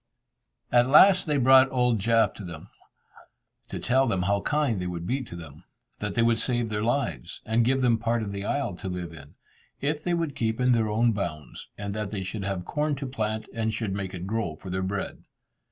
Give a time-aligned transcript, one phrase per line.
[0.71, 2.69] At last they brought old Jaf to them,
[3.67, 5.63] to tell them how kind they would be to them,
[5.99, 9.13] that they would save their lives, and give them part of the isle to live
[9.13, 9.35] in,
[9.79, 13.05] if they would keep in their own bounds, and that they should have corn to
[13.05, 15.19] plant, and should make it grow for their bread.